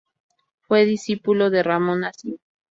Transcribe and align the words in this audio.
Fue 0.61 0.85
discípulo 0.85 1.51
de 1.51 1.61
Ramón 1.61 2.05
Acín. 2.05 2.39